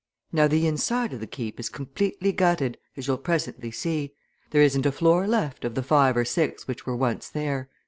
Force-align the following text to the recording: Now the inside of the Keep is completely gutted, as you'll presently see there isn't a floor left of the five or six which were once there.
Now 0.31 0.47
the 0.47 0.65
inside 0.65 1.13
of 1.13 1.19
the 1.19 1.27
Keep 1.27 1.59
is 1.59 1.69
completely 1.69 2.31
gutted, 2.31 2.79
as 2.97 3.05
you'll 3.05 3.19
presently 3.19 3.69
see 3.69 4.15
there 4.49 4.63
isn't 4.63 4.87
a 4.87 4.91
floor 4.91 5.27
left 5.27 5.63
of 5.63 5.75
the 5.75 5.83
five 5.83 6.17
or 6.17 6.25
six 6.25 6.67
which 6.67 6.87
were 6.87 6.95
once 6.95 7.29
there. 7.29 7.69